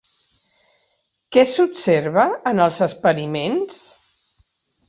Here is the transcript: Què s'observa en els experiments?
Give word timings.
Què 1.37 1.43
s'observa 1.51 2.25
en 2.53 2.65
els 2.69 2.81
experiments? 2.89 3.81